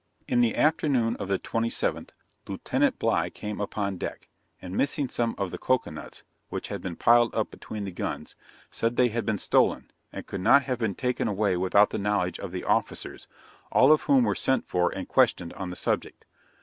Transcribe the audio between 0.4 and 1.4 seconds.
the afternoon of the